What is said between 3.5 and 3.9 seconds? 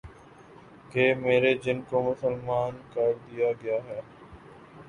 گیا